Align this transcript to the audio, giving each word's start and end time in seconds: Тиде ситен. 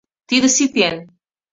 Тиде 0.27 0.47
ситен. 0.55 0.95